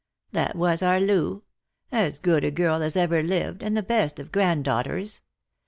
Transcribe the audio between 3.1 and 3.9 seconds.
lived, and the